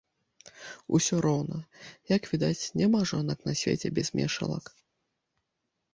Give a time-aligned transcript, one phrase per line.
[0.99, 1.59] Усё роўна,
[2.15, 4.65] як відаць, няма жонак на свеце без мешалак.